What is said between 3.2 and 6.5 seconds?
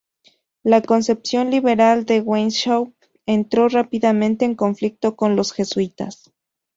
entró rápidamente en conflicto con los jesuitas.